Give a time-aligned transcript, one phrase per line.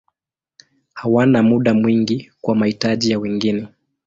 [0.93, 3.67] Hawana muda mwingi kwa mahitaji ya wengine.